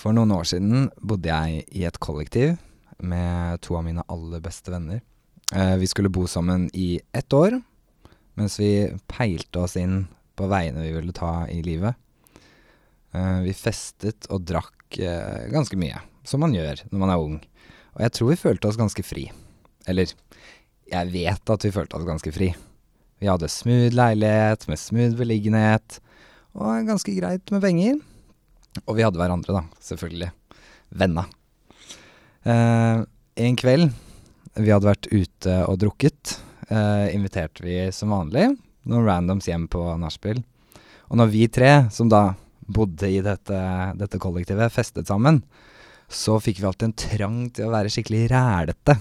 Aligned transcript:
For 0.00 0.16
noen 0.16 0.32
år 0.32 0.46
siden 0.48 0.88
bodde 1.04 1.28
jeg 1.28 1.64
i 1.76 1.84
et 1.84 1.98
kollektiv 2.00 2.54
med 3.04 3.60
to 3.64 3.76
av 3.76 3.84
mine 3.84 4.04
aller 4.08 4.40
beste 4.40 4.72
venner. 4.72 5.02
Eh, 5.52 5.76
vi 5.76 5.88
skulle 5.90 6.12
bo 6.12 6.24
sammen 6.30 6.68
i 6.72 7.00
ett 7.12 7.32
år, 7.36 7.58
mens 8.40 8.56
vi 8.60 8.88
peilte 9.10 9.60
oss 9.60 9.76
inn 9.76 10.06
på 10.38 10.48
veiene 10.48 10.86
vi 10.86 10.94
ville 10.94 11.12
ta 11.16 11.44
i 11.52 11.60
livet. 11.66 11.98
Eh, 13.12 13.40
vi 13.44 13.52
festet 13.56 14.30
og 14.32 14.46
drakk 14.48 15.00
eh, 15.02 15.50
ganske 15.52 15.76
mye, 15.80 16.00
som 16.24 16.40
man 16.46 16.56
gjør 16.56 16.86
når 16.88 17.04
man 17.04 17.12
er 17.12 17.26
ung. 17.26 17.38
Og 17.98 18.04
jeg 18.06 18.16
tror 18.16 18.32
vi 18.32 18.40
følte 18.40 18.70
oss 18.70 18.80
ganske 18.80 19.04
fri. 19.04 19.26
Eller, 19.90 20.12
jeg 20.88 21.12
vet 21.12 21.52
at 21.52 21.66
vi 21.66 21.74
følte 21.74 22.00
oss 22.00 22.08
ganske 22.08 22.32
fri. 22.32 22.54
Vi 23.20 23.28
hadde 23.28 23.52
smooth 23.52 23.92
leilighet 23.92 24.64
med 24.70 24.80
smooth 24.80 25.18
beliggenhet, 25.18 26.00
og 26.56 26.88
ganske 26.88 27.12
greit 27.18 27.52
med 27.52 27.68
penger. 27.68 28.00
Og 28.86 28.94
vi 28.96 29.04
hadde 29.04 29.18
hverandre, 29.20 29.60
da, 29.60 29.82
selvfølgelig. 29.82 30.30
Venner. 31.00 31.28
Eh, 32.46 33.02
en 33.46 33.58
kveld, 33.58 33.90
vi 34.56 34.72
hadde 34.72 34.90
vært 34.90 35.10
ute 35.12 35.56
og 35.66 35.78
drukket, 35.82 36.38
eh, 36.68 37.10
inviterte 37.14 37.64
vi 37.66 37.82
som 37.94 38.14
vanlig 38.14 38.50
noen 38.88 39.06
randoms 39.06 39.48
hjem 39.48 39.66
på 39.70 39.82
nachspiel. 40.00 40.42
Og 41.10 41.18
når 41.20 41.32
vi 41.32 41.46
tre, 41.52 41.72
som 41.92 42.10
da 42.10 42.34
bodde 42.70 43.10
i 43.10 43.20
dette, 43.24 43.60
dette 43.98 44.20
kollektivet, 44.22 44.72
festet 44.72 45.10
sammen, 45.10 45.42
så 46.10 46.38
fikk 46.42 46.60
vi 46.60 46.68
alltid 46.68 46.88
en 46.88 46.98
trang 47.04 47.40
til 47.54 47.68
å 47.68 47.74
være 47.74 47.90
skikkelig 47.92 48.28
rælete. 48.32 48.96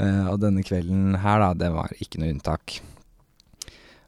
Eh, 0.00 0.24
og 0.30 0.40
denne 0.42 0.64
kvelden 0.64 1.18
her, 1.20 1.44
da, 1.44 1.52
det 1.56 1.70
var 1.74 1.92
ikke 2.00 2.22
noe 2.22 2.32
unntak. 2.34 2.80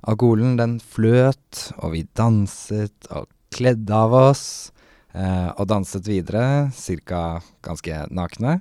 Alkoholen, 0.09 0.57
den 0.59 0.79
fløt, 0.80 1.68
og 1.79 1.95
vi 1.95 2.04
danset 2.18 3.10
og 3.12 3.29
kledde 3.52 3.97
av 3.97 4.15
oss. 4.16 4.73
Eh, 5.12 5.48
og 5.60 5.69
danset 5.69 6.06
videre, 6.09 6.70
cirka 6.77 7.43
ganske 7.65 8.05
nakne. 8.15 8.60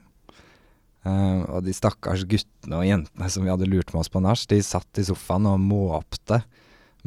Eh, 1.08 1.40
og 1.48 1.64
de 1.66 1.74
stakkars 1.74 2.26
guttene 2.30 2.82
og 2.82 2.88
jentene 2.88 3.30
som 3.32 3.46
vi 3.46 3.52
hadde 3.54 3.70
lurt 3.72 3.94
med 3.94 4.04
oss 4.04 4.12
på 4.12 4.22
nach, 4.24 4.44
de 4.52 4.60
satt 4.66 5.02
i 5.02 5.06
sofaen 5.08 5.48
og 5.50 5.64
måpte 5.64 6.44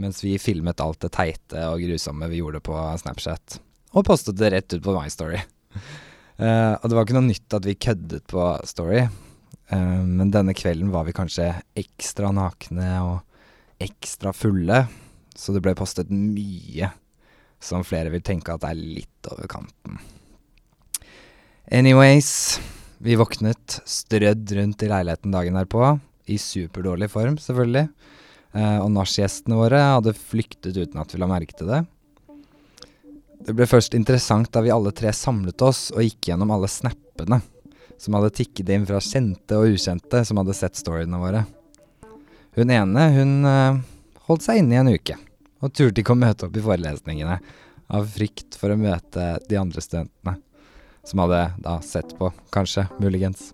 mens 0.00 0.24
vi 0.24 0.32
filmet 0.42 0.80
alt 0.82 1.04
det 1.04 1.12
teite 1.14 1.68
og 1.70 1.82
grusomme 1.84 2.26
vi 2.32 2.40
gjorde 2.40 2.62
på 2.66 2.74
Snapchat. 2.98 3.60
Og 3.94 4.02
postet 4.06 4.38
det 4.40 4.50
rett 4.50 4.74
ut 4.74 4.82
på 4.82 4.94
My 4.96 5.06
Story. 5.12 5.38
Uh, 6.34 6.74
og 6.80 6.88
det 6.88 6.96
var 6.96 7.06
ikke 7.06 7.14
noe 7.14 7.28
nytt 7.28 7.54
at 7.54 7.62
vi 7.68 7.76
køddet 7.78 8.24
på 8.26 8.48
Story, 8.66 9.04
uh, 9.70 10.02
men 10.02 10.32
denne 10.34 10.50
kvelden 10.58 10.90
var 10.90 11.06
vi 11.06 11.14
kanskje 11.14 11.52
ekstra 11.78 12.32
nakne 12.34 12.88
og 13.04 13.84
ekstra 13.86 14.32
fulle, 14.34 14.80
så 15.38 15.54
det 15.54 15.62
ble 15.62 15.76
postet 15.78 16.10
mye 16.10 16.90
som 17.64 17.84
flere 17.86 18.12
vil 18.12 18.24
tenke 18.24 18.54
at 18.54 18.66
er 18.68 18.76
litt 18.76 19.30
over 19.32 19.48
kanten. 19.50 19.98
Anyways, 21.72 22.60
vi 23.00 23.16
våknet 23.16 23.80
strødd 23.88 24.52
rundt 24.58 24.84
i 24.84 24.90
leiligheten 24.90 25.32
dagen 25.32 25.56
derpå, 25.56 25.94
i 26.28 26.36
superdårlig 26.40 27.08
form, 27.12 27.38
selvfølgelig. 27.40 27.88
Eh, 28.54 28.78
og 28.78 28.92
nachgjestene 28.94 29.58
våre 29.58 29.80
hadde 29.96 30.14
flyktet 30.16 30.76
uten 30.76 31.00
at 31.00 31.12
vi 31.12 31.20
la 31.20 31.28
merke 31.30 31.56
til 31.56 31.72
det. 31.72 31.82
Det 33.44 33.56
ble 33.56 33.66
først 33.68 33.96
interessant 33.96 34.48
da 34.54 34.62
vi 34.64 34.72
alle 34.72 34.92
tre 34.96 35.10
samlet 35.12 35.64
oss 35.66 35.90
og 35.92 36.04
gikk 36.04 36.30
gjennom 36.30 36.52
alle 36.54 36.70
snappene 36.70 37.42
som 38.00 38.16
hadde 38.16 38.32
tikket 38.38 38.70
inn 38.72 38.86
fra 38.88 39.00
kjente 39.04 39.58
og 39.58 39.74
ukjente 39.74 40.22
som 40.24 40.40
hadde 40.40 40.56
sett 40.56 40.78
storyene 40.80 41.20
våre. 41.20 41.44
Hun 42.54 42.72
ene, 42.72 43.04
hun 43.16 43.36
eh, 43.48 43.84
holdt 44.28 44.46
seg 44.46 44.62
inne 44.62 44.76
i 44.76 44.80
en 44.80 44.92
uke 44.94 45.18
og 45.64 45.72
turte 45.72 46.02
ikke 46.02 46.12
å 46.14 46.20
møte 46.20 46.46
opp 46.46 46.56
i 46.58 46.64
forelesningene 46.64 47.38
av 47.94 48.08
frykt 48.12 48.56
for 48.58 48.72
å 48.72 48.80
møte 48.80 49.34
de 49.48 49.58
andre 49.60 49.82
studentene, 49.84 50.36
som 51.04 51.20
hadde 51.24 51.40
da 51.64 51.78
sett 51.84 52.14
på, 52.18 52.30
kanskje, 52.54 52.86
muligens. 53.00 53.52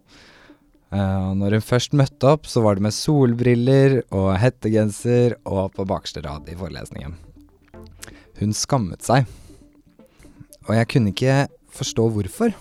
Uh, 0.90 1.30
når 1.38 1.58
hun 1.58 1.66
først 1.66 1.94
møtte 1.98 2.32
opp, 2.34 2.48
så 2.50 2.62
var 2.64 2.78
det 2.78 2.86
med 2.88 2.94
solbriller 2.94 4.00
og 4.08 4.32
hettegenser 4.42 5.36
og 5.46 5.70
på 5.76 5.86
bakerste 5.86 6.22
rad 6.26 6.50
i 6.50 6.56
forelesningen. 6.58 7.14
Hun 8.40 8.56
skammet 8.56 9.06
seg, 9.06 9.28
og 10.66 10.74
jeg 10.74 10.90
kunne 10.90 11.14
ikke 11.14 11.36
forstå 11.74 12.08
hvorfor. 12.14 12.54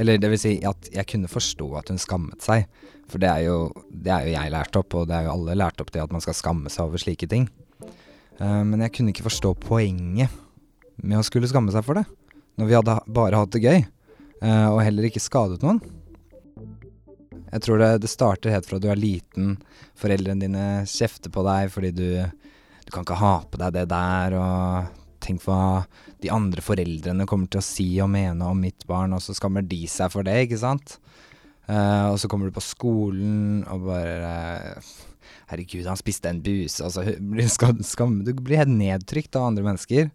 Eller 0.00 0.18
det 0.18 0.32
vil 0.32 0.40
si 0.40 0.52
at 0.66 0.88
jeg 0.92 1.06
kunne 1.08 1.30
forstå 1.30 1.68
at 1.78 1.92
hun 1.92 2.00
skammet 2.02 2.44
seg, 2.44 2.66
for 3.08 3.22
det 3.22 3.30
er 3.30 3.46
jo, 3.46 3.58
det 3.88 4.12
er 4.12 4.26
jo 4.26 4.34
jeg 4.34 4.52
lært 4.52 4.76
opp, 4.76 4.96
og 4.98 5.08
det 5.08 5.16
er 5.16 5.28
jo 5.28 5.36
alle 5.36 5.56
lært 5.56 5.80
opp 5.80 5.92
til 5.94 6.04
at 6.04 6.12
man 6.12 6.24
skal 6.24 6.36
skamme 6.36 6.72
seg 6.72 6.88
over 6.88 7.00
slike 7.00 7.28
ting. 7.30 7.46
Uh, 8.38 8.62
men 8.64 8.84
jeg 8.84 8.94
kunne 8.94 9.14
ikke 9.14 9.26
forstå 9.26 9.54
poenget 9.62 10.34
med 11.02 11.18
å 11.18 11.26
skulle 11.26 11.48
skamme 11.50 11.72
seg 11.74 11.86
for 11.86 11.98
det, 11.98 12.04
når 12.58 12.68
vi 12.68 12.76
hadde 12.78 12.98
bare 13.14 13.40
hatt 13.40 13.54
det 13.54 13.64
gøy, 13.64 13.80
uh, 14.42 14.68
og 14.74 14.82
heller 14.82 15.08
ikke 15.08 15.22
skadet 15.22 15.62
noen. 15.64 15.80
Jeg 17.48 17.64
tror 17.64 17.80
det, 17.80 17.90
det 18.04 18.10
starter 18.12 18.52
helt 18.52 18.68
fra 18.68 18.78
du 18.82 18.90
er 18.92 19.00
liten, 19.00 19.56
foreldrene 19.98 20.44
dine 20.44 20.66
kjefter 20.88 21.32
på 21.32 21.42
deg 21.46 21.72
fordi 21.72 21.94
du, 21.96 22.08
du 22.84 22.90
kan 22.92 23.06
ikke 23.06 23.22
ha 23.22 23.34
på 23.48 23.60
deg 23.62 23.74
det 23.78 23.86
der, 23.90 24.36
og 24.36 24.98
tenk 25.24 25.42
hva 25.46 25.86
de 26.22 26.30
andre 26.32 26.62
foreldrene 26.64 27.26
kommer 27.28 27.50
til 27.50 27.62
å 27.62 27.64
si 27.64 27.88
og 28.04 28.10
mene 28.12 28.46
om 28.46 28.60
mitt 28.60 28.86
barn, 28.88 29.14
og 29.16 29.22
så 29.24 29.34
skammer 29.36 29.64
de 29.66 29.82
seg 29.90 30.12
for 30.12 30.26
det, 30.26 30.36
ikke 30.46 30.60
sant? 30.60 30.98
Uh, 31.68 32.14
og 32.14 32.16
så 32.20 32.30
kommer 32.32 32.48
du 32.48 32.56
på 32.56 32.64
skolen 32.64 33.60
og 33.68 33.84
bare 33.90 34.32
uh, 34.80 34.92
Herregud, 35.48 35.84
han 35.88 36.00
spiste 36.00 36.30
en 36.30 36.40
buse. 36.44 36.80
Altså, 36.84 37.04
skal, 37.56 37.76
skam, 37.84 38.18
du 38.24 38.34
blir 38.36 38.60
helt 38.60 38.72
nedtrykt 38.72 39.36
av 39.36 39.50
andre 39.50 39.64
mennesker. 39.64 40.10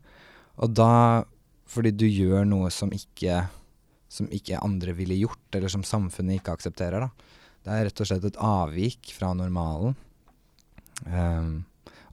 Og 0.61 0.73
da 0.77 1.25
fordi 1.73 1.93
du 1.95 2.05
gjør 2.05 2.45
noe 2.45 2.69
som 2.73 2.91
ikke, 2.93 3.43
som 4.11 4.29
ikke 4.33 4.61
andre 4.61 4.93
ville 4.97 5.17
gjort, 5.17 5.45
eller 5.57 5.71
som 5.73 5.85
samfunnet 5.87 6.37
ikke 6.37 6.53
aksepterer, 6.53 7.07
da. 7.07 7.39
Det 7.63 7.71
er 7.71 7.85
rett 7.87 8.01
og 8.03 8.09
slett 8.09 8.25
et 8.27 8.41
avvik 8.43 9.13
fra 9.15 9.31
normalen. 9.37 9.95
Um, 11.07 11.63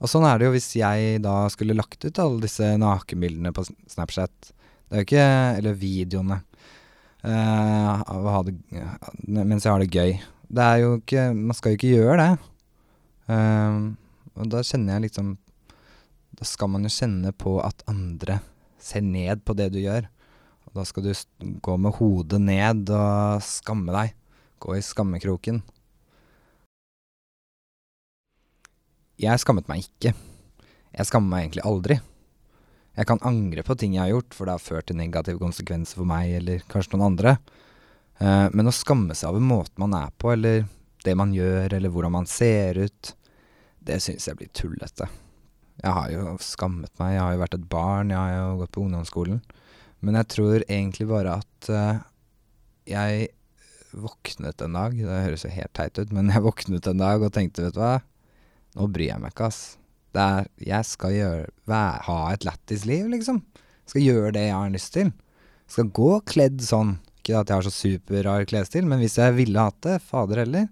og 0.01 0.09
sånn 0.09 0.25
er 0.25 0.39
det 0.39 0.47
jo 0.47 0.53
hvis 0.55 0.69
jeg 0.79 1.19
da 1.21 1.35
skulle 1.53 1.75
lagt 1.77 2.01
ut 2.07 2.21
alle 2.23 2.41
disse 2.47 2.71
nakenbildene 2.81 3.51
på 3.53 3.65
Snapchat. 3.91 4.51
Det 4.89 4.95
er 4.95 5.03
jo 5.03 5.07
ikke 5.09 5.27
Eller 5.59 5.77
videoene. 5.77 6.39
Uh, 7.21 8.41
det, 8.47 8.55
mens 9.45 9.65
jeg 9.65 9.71
har 9.71 9.81
det 9.83 9.93
gøy. 9.93 10.15
Det 10.51 10.63
er 10.65 10.79
jo 10.81 10.95
ikke 10.97 11.25
Man 11.37 11.55
skal 11.55 11.73
jo 11.73 11.77
ikke 11.77 11.91
gjøre 11.93 12.15
det. 12.17 12.31
Uh, 13.29 13.93
og 14.41 14.49
da 14.49 14.63
kjenner 14.65 14.97
jeg 14.97 15.05
liksom 15.05 15.35
Da 16.33 16.47
skal 16.49 16.71
man 16.73 16.87
jo 16.87 16.91
kjenne 16.91 17.31
på 17.37 17.59
at 17.61 17.85
andre 17.91 18.39
ser 18.81 19.05
ned 19.05 19.45
på 19.45 19.53
det 19.53 19.69
du 19.75 19.77
gjør. 19.83 20.09
Og 20.65 20.79
da 20.79 20.85
skal 20.87 21.05
du 21.05 21.13
gå 21.61 21.77
med 21.77 21.93
hodet 21.99 22.41
ned 22.41 22.89
og 22.95 23.43
skamme 23.45 23.93
deg. 23.93 24.15
Gå 24.61 24.77
i 24.77 24.81
skammekroken. 24.85 25.61
Jeg 29.21 29.41
skammet 29.43 29.67
meg 29.69 29.85
ikke. 29.85 30.15
Jeg 30.97 31.05
skammer 31.05 31.29
meg 31.29 31.45
egentlig 31.45 31.65
aldri. 31.69 31.99
Jeg 32.97 33.07
kan 33.07 33.21
angre 33.23 33.63
på 33.63 33.75
ting 33.79 33.95
jeg 33.95 34.03
har 34.03 34.11
gjort, 34.11 34.35
for 34.35 34.47
det 34.47 34.57
har 34.57 34.63
ført 34.63 34.89
til 34.89 34.99
negative 34.99 35.39
konsekvenser 35.39 36.01
for 36.01 36.09
meg 36.09 36.35
eller 36.41 36.63
kanskje 36.71 36.97
noen 36.97 37.13
andre. 37.13 37.37
Uh, 38.19 38.51
men 38.53 38.67
å 38.67 38.75
skamme 38.75 39.15
seg 39.17 39.31
over 39.31 39.43
måten 39.43 39.79
man 39.81 39.95
er 39.97 40.11
på, 40.19 40.33
eller 40.33 40.65
det 41.05 41.15
man 41.17 41.31
gjør, 41.33 41.73
eller 41.77 41.93
hvordan 41.93 42.13
man 42.19 42.29
ser 42.29 42.77
ut, 42.83 43.13
det 43.81 43.97
syns 44.03 44.27
jeg 44.27 44.37
blir 44.37 44.51
tullete. 44.53 45.07
Jeg 45.81 45.95
har 45.97 46.11
jo 46.13 46.35
skammet 46.43 46.91
meg, 47.01 47.15
jeg 47.15 47.23
har 47.23 47.33
jo 47.33 47.41
vært 47.41 47.57
et 47.57 47.67
barn, 47.71 48.13
jeg 48.13 48.19
har 48.19 48.35
jo 48.35 48.59
gått 48.59 48.73
på 48.75 48.83
ungdomsskolen. 48.85 49.41
Men 50.05 50.17
jeg 50.19 50.29
tror 50.35 50.65
egentlig 50.67 51.07
bare 51.09 51.39
at 51.41 51.71
uh, 51.73 52.03
jeg 52.89 53.31
våknet 53.91 54.61
en 54.61 54.77
dag, 54.77 54.95
det 54.95 55.25
høres 55.25 55.45
jo 55.47 55.51
helt 55.51 55.73
teit 55.77 55.97
ut, 55.99 56.11
men 56.15 56.29
jeg 56.31 56.43
våknet 56.43 56.87
en 56.91 57.01
dag 57.01 57.23
og 57.23 57.33
tenkte, 57.35 57.65
vet 57.65 57.75
du 57.75 57.81
hva, 57.81 57.97
nå 58.77 58.87
bryr 58.91 59.13
jeg 59.13 59.23
meg 59.23 59.33
ikke, 59.33 59.49
ass. 59.49 59.63
Det 60.15 60.27
jeg 60.67 60.87
skal 60.87 61.15
gjøre, 61.15 61.47
vær, 61.69 62.01
ha 62.07 62.19
et 62.33 62.45
lættis 62.47 62.83
liv, 62.89 63.07
liksom. 63.13 63.39
Skal 63.87 64.05
gjøre 64.05 64.33
det 64.35 64.45
jeg 64.49 64.57
har 64.57 64.73
lyst 64.73 64.93
til. 64.95 65.13
Skal 65.71 65.91
gå 65.95 66.11
kledd 66.27 66.61
sånn. 66.63 66.97
Ikke 67.21 67.37
at 67.39 67.51
jeg 67.51 67.59
har 67.59 67.65
så 67.67 67.73
superrar 67.73 68.47
klesstil, 68.49 68.87
men 68.89 68.99
hvis 69.01 69.19
jeg 69.21 69.35
ville 69.37 69.67
hatt 69.67 69.77
det, 69.85 69.99
fader 70.03 70.43
heller. 70.43 70.69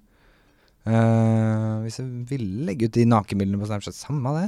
Uh, 0.87 1.83
hvis 1.83 1.99
jeg 1.99 2.07
ville 2.29 2.65
legge 2.65 2.87
ut 2.87 2.95
de 2.95 3.05
nakenbildene 3.05 3.59
på 3.61 3.69
Snapchat, 3.69 3.97
samme 3.97 4.33
det. 4.37 4.47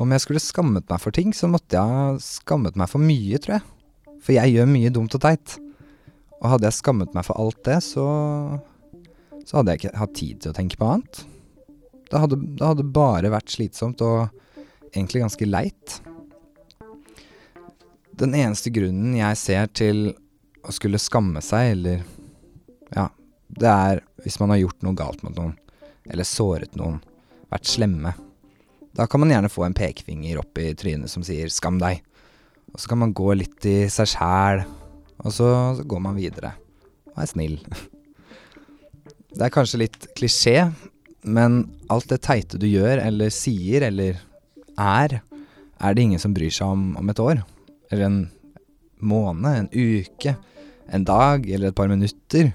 Om 0.00 0.14
jeg 0.14 0.24
skulle 0.24 0.42
skammet 0.42 0.88
meg 0.90 1.02
for 1.02 1.14
ting, 1.14 1.34
så 1.36 1.50
måtte 1.52 1.76
jeg 1.76 1.96
ha 1.96 2.14
skammet 2.24 2.78
meg 2.80 2.90
for 2.90 3.02
mye, 3.04 3.38
tror 3.42 3.58
jeg. 3.58 4.16
For 4.22 4.34
jeg 4.36 4.54
gjør 4.54 4.70
mye 4.70 4.92
dumt 4.94 5.14
og 5.18 5.22
teit. 5.22 5.58
Og 6.40 6.50
hadde 6.54 6.66
jeg 6.66 6.80
skammet 6.80 7.12
meg 7.14 7.26
for 7.28 7.38
alt 7.38 7.60
det, 7.68 7.80
så 7.86 8.06
Så 9.42 9.56
hadde 9.58 9.72
jeg 9.72 9.80
ikke 9.80 9.98
hatt 9.98 10.12
tid 10.14 10.36
til 10.38 10.52
å 10.52 10.54
tenke 10.54 10.76
på 10.78 10.86
annet. 10.86 11.24
Det 12.12 12.20
hadde, 12.20 12.36
det 12.36 12.66
hadde 12.66 12.84
bare 12.92 13.30
vært 13.32 13.54
slitsomt 13.54 14.02
og 14.04 14.28
egentlig 14.92 15.22
ganske 15.22 15.46
leit. 15.48 15.94
Den 18.20 18.36
eneste 18.36 18.68
grunnen 18.74 19.14
jeg 19.16 19.38
ser 19.40 19.70
til 19.72 20.02
å 20.62 20.74
skulle 20.76 21.00
skamme 21.00 21.40
seg, 21.44 21.78
eller 21.78 22.04
Ja, 22.92 23.06
det 23.48 23.70
er 23.72 24.02
hvis 24.20 24.36
man 24.42 24.52
har 24.52 24.60
gjort 24.60 24.84
noe 24.84 24.98
galt 24.98 25.24
mot 25.24 25.32
noen, 25.38 25.56
eller 26.04 26.28
såret 26.28 26.76
noen, 26.76 27.00
vært 27.48 27.70
slemme. 27.72 28.12
Da 28.92 29.08
kan 29.08 29.22
man 29.22 29.32
gjerne 29.32 29.48
få 29.48 29.64
en 29.64 29.76
pekefinger 29.76 30.42
opp 30.42 30.60
i 30.60 30.74
trynet 30.76 31.08
som 31.08 31.24
sier 31.24 31.48
'skam 31.48 31.80
deg'. 31.80 32.04
Og 32.72 32.80
så 32.80 32.88
kan 32.92 33.00
man 33.00 33.14
gå 33.16 33.32
litt 33.36 33.64
i 33.68 33.88
seg 33.92 34.06
sjæl 34.08 34.62
Og 35.24 35.32
så, 35.32 35.76
så 35.76 35.84
går 35.84 36.00
man 36.00 36.16
videre 36.16 36.54
og 37.12 37.22
er 37.22 37.26
snill. 37.26 37.58
Det 39.36 39.44
er 39.44 39.52
kanskje 39.52 39.78
litt 39.78 40.06
klisjé, 40.16 40.72
men 41.22 41.64
alt 41.92 42.08
det 42.10 42.22
teite 42.26 42.58
du 42.58 42.66
gjør 42.66 42.98
eller 43.02 43.32
sier 43.34 43.86
eller 43.86 44.18
er, 44.80 45.20
er 45.82 45.94
det 45.94 46.06
ingen 46.06 46.22
som 46.22 46.34
bryr 46.34 46.50
seg 46.54 46.72
om 46.74 46.96
om 46.98 47.12
et 47.12 47.22
år. 47.22 47.42
Eller 47.92 48.08
en 48.08 48.18
måned, 49.02 49.46
en 49.52 49.70
uke, 49.70 50.34
en 50.92 51.06
dag 51.06 51.46
eller 51.46 51.70
et 51.70 51.78
par 51.78 51.90
minutter. 51.90 52.52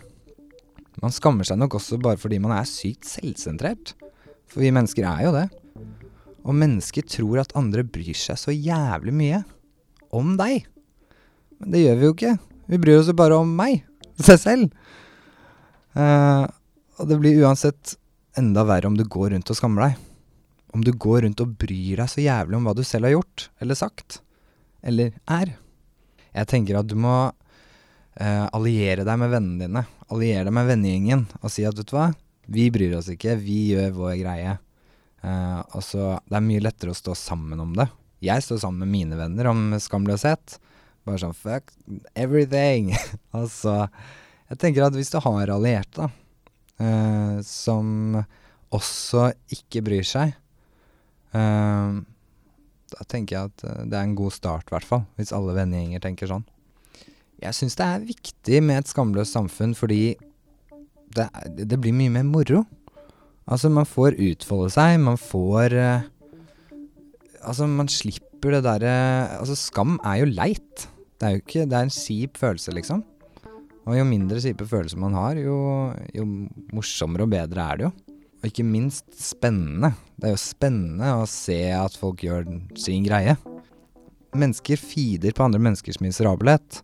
Man 1.02 1.14
skammer 1.14 1.48
seg 1.48 1.60
nok 1.62 1.78
også 1.78 2.00
bare 2.02 2.20
fordi 2.20 2.40
man 2.44 2.56
er 2.58 2.68
sykt 2.68 3.08
selvsentrert. 3.08 3.94
For 4.48 4.64
vi 4.64 4.74
mennesker 4.74 5.08
er 5.08 5.28
jo 5.28 5.36
det. 5.36 5.48
Og 6.48 6.56
mennesker 6.56 7.06
tror 7.08 7.44
at 7.44 7.56
andre 7.60 7.84
bryr 7.84 8.16
seg 8.16 8.40
så 8.40 8.56
jævlig 8.56 9.14
mye 9.16 9.44
om 10.16 10.36
deg. 10.40 10.68
Men 11.60 11.74
det 11.74 11.84
gjør 11.84 12.00
vi 12.00 12.08
jo 12.08 12.16
ikke. 12.16 12.36
Vi 12.68 12.80
bryr 12.82 13.02
oss 13.02 13.12
jo 13.12 13.18
bare 13.18 13.40
om 13.40 13.52
meg. 13.60 13.84
Seg 14.18 14.40
selv. 14.42 14.70
Uh, 15.98 16.46
og 16.98 17.10
det 17.10 17.18
blir 17.22 17.44
uansett 17.44 17.98
enda 18.38 18.64
verre 18.68 18.90
om 18.90 18.98
du 18.98 19.04
går 19.08 19.34
rundt 19.34 19.50
og 19.52 19.58
skammer 19.58 19.88
deg. 19.88 20.04
Om 20.76 20.84
du 20.84 20.92
går 20.94 21.24
rundt 21.26 21.42
og 21.44 21.56
bryr 21.60 22.02
deg 22.02 22.12
så 22.12 22.24
jævlig 22.24 22.58
om 22.58 22.68
hva 22.68 22.76
du 22.78 22.84
selv 22.86 23.08
har 23.08 23.16
gjort, 23.16 23.48
eller 23.64 23.80
sagt, 23.80 24.22
eller 24.86 25.16
er. 25.32 25.56
Jeg 26.36 26.50
tenker 26.52 26.80
at 26.80 26.90
du 26.90 26.96
må 27.00 27.16
uh, 27.32 28.46
alliere 28.54 29.08
deg 29.08 29.20
med 29.22 29.34
vennene 29.34 29.66
dine. 29.66 29.86
Alliere 30.14 30.48
deg 30.48 30.56
med 30.58 30.70
vennegjengen 30.70 31.26
og 31.42 31.54
si 31.54 31.66
at 31.68 31.78
vet 31.80 31.90
du 31.90 31.96
hva, 31.98 32.12
vi 32.48 32.70
bryr 32.72 32.98
oss 33.00 33.10
ikke, 33.12 33.36
vi 33.42 33.74
gjør 33.74 33.96
vår 33.98 34.14
greie. 34.22 34.58
Uh, 35.24 35.64
altså, 35.76 36.18
det 36.28 36.38
er 36.38 36.46
mye 36.46 36.64
lettere 36.64 36.94
å 36.94 37.00
stå 37.00 37.18
sammen 37.18 37.64
om 37.64 37.74
det. 37.78 37.90
Jeg 38.24 38.44
står 38.46 38.62
sammen 38.62 38.86
med 38.86 38.94
mine 38.94 39.18
venner 39.20 39.50
om 39.52 39.74
skamløshet. 39.82 40.58
Bare 41.08 41.22
sånn 41.22 41.36
fuck 41.38 41.72
everything. 42.20 42.94
altså, 43.38 43.86
jeg 44.52 44.62
tenker 44.62 44.88
at 44.88 44.96
hvis 44.98 45.12
du 45.14 45.20
har 45.24 45.54
allierte, 45.54 46.08
da, 46.08 46.27
uh, 46.82 47.40
som 47.46 48.20
også 48.74 49.32
ikke 49.54 49.84
bryr 49.86 50.06
seg, 50.08 50.36
uh, 51.36 51.98
da 52.88 53.08
tenker 53.12 53.36
jeg 53.36 53.52
at 53.52 53.66
det 53.90 53.98
er 53.98 54.06
en 54.06 54.16
god 54.18 54.34
start, 54.36 54.70
i 54.70 54.76
hvert 54.76 54.88
fall. 54.88 55.04
Hvis 55.20 55.34
alle 55.36 55.56
vennegjenger 55.58 56.04
tenker 56.04 56.30
sånn. 56.32 56.46
Jeg 57.38 57.54
syns 57.54 57.76
det 57.78 57.86
er 57.86 58.06
viktig 58.08 58.62
med 58.66 58.82
et 58.82 58.90
skamløst 58.90 59.36
samfunn 59.36 59.76
fordi 59.78 60.16
det, 61.14 61.28
det, 61.58 61.78
blir 61.78 61.96
mye 61.96 62.14
mer 62.14 62.26
moro. 62.28 62.64
Altså, 63.48 63.70
man 63.72 63.88
får 63.88 64.18
utfolde 64.20 64.72
seg, 64.74 64.98
man 65.04 65.20
får 65.22 65.76
uh, 65.78 66.14
Altså, 67.48 67.68
man 67.70 67.88
slipper 67.88 68.58
det 68.58 68.64
derre 68.66 68.96
Altså, 69.38 69.56
skam 69.56 70.00
er 70.04 70.24
jo 70.24 70.32
leit. 70.32 70.88
Det 71.16 71.28
er 71.28 71.36
jo 71.36 71.44
ikke 71.44 71.68
Det 71.70 71.78
er 71.78 71.86
en 71.86 71.94
kjip 71.94 72.40
følelse, 72.42 72.74
liksom. 72.76 73.06
Og 73.88 73.96
jo 73.96 74.04
mindre 74.04 74.42
kjipe 74.44 74.68
følelser 74.68 75.00
man 75.00 75.16
har, 75.16 75.38
jo, 75.40 75.58
jo 76.12 76.26
morsommere 76.76 77.24
og 77.24 77.32
bedre 77.32 77.64
er 77.64 77.80
det 77.80 77.88
jo. 77.88 77.92
Og 78.38 78.50
ikke 78.50 78.66
minst 78.68 79.08
spennende. 79.16 79.94
Det 80.20 80.28
er 80.28 80.36
jo 80.36 80.42
spennende 80.42 81.14
å 81.22 81.24
se 81.30 81.62
at 81.72 81.96
folk 81.98 82.26
gjør 82.26 82.50
sin 82.78 83.08
greie. 83.08 83.38
Mennesker 84.38 84.82
feeder 84.82 85.34
på 85.34 85.48
andre 85.48 85.62
menneskers 85.64 86.02
miserabelhet. 86.04 86.82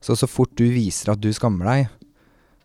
Så 0.00 0.16
så 0.16 0.28
fort 0.30 0.56
du 0.56 0.64
viser 0.72 1.12
at 1.12 1.20
du 1.20 1.28
skammer 1.34 1.68
deg, 1.68 1.92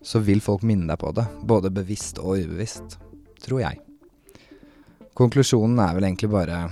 så 0.02 0.22
vil 0.24 0.42
folk 0.42 0.64
minne 0.66 0.88
deg 0.88 0.98
på 1.00 1.12
det. 1.14 1.28
Både 1.44 1.72
bevisst 1.74 2.18
og 2.22 2.40
ubevisst. 2.40 2.96
Tror 3.44 3.60
jeg. 3.62 3.80
Konklusjonen 5.18 5.78
er 5.84 5.94
vel 5.98 6.08
egentlig 6.08 6.32
bare 6.32 6.64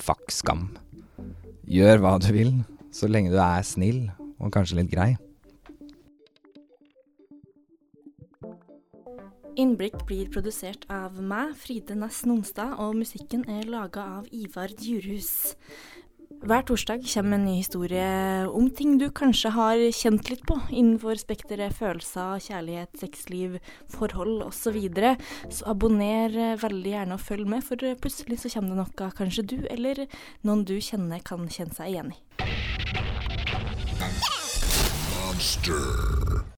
fuck 0.00 0.32
skam. 0.34 0.72
Gjør 1.70 2.02
hva 2.02 2.18
du 2.18 2.32
vil, 2.34 2.54
så 2.90 3.06
lenge 3.06 3.30
du 3.30 3.38
er 3.38 3.62
snill 3.64 4.08
og 4.40 4.50
kanskje 4.52 4.80
litt 4.80 4.90
grei. 4.90 5.12
Innblikk 9.60 10.04
blir 10.08 10.28
produsert 10.32 10.86
av 10.92 11.18
meg, 11.20 11.56
Fride 11.58 11.96
Næss 11.98 12.22
Nonstad, 12.28 12.76
og 12.80 12.94
musikken 12.96 13.42
er 13.50 13.66
laga 13.68 14.04
av 14.20 14.28
Ivar 14.32 14.72
Djurhus. 14.72 15.56
Hver 16.40 16.62
torsdag 16.64 17.02
kommer 17.04 17.36
en 17.36 17.42
ny 17.44 17.58
historie 17.58 18.04
om 18.48 18.70
ting 18.72 18.94
du 18.96 19.10
kanskje 19.12 19.50
har 19.52 19.82
kjent 19.92 20.30
litt 20.30 20.46
på 20.48 20.56
innenfor 20.70 21.18
spekteret 21.20 21.74
følelser, 21.76 22.40
kjærlighet, 22.40 22.94
sexliv, 22.96 23.58
forhold 23.92 24.46
osv. 24.46 24.60
Så, 24.62 24.72
videre. 24.72 25.10
så 25.52 25.66
abonner 25.74 26.56
veldig 26.62 26.94
gjerne 26.94 27.18
og 27.18 27.20
følg 27.20 27.50
med, 27.50 27.66
for 27.66 27.76
plutselig 28.00 28.38
så 28.40 28.52
kommer 28.54 28.72
det 28.72 28.80
noe 28.80 29.10
kanskje 29.18 29.44
du 29.52 29.58
eller 29.68 30.06
noen 30.46 30.64
du 30.64 30.78
kjenner 30.80 31.20
kan 31.20 31.44
kjenne 31.50 31.76
seg 31.76 31.92
igjen 31.92 32.14
i. 32.14 32.20
Monster. 35.20 36.50